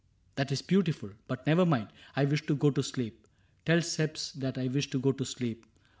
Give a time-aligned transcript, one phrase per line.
[0.33, 1.11] That is beautiful.
[1.27, 3.27] But never mind, I wish to go to sleep:
[3.67, 5.63] Tell Cebes that I wish to go to sleep.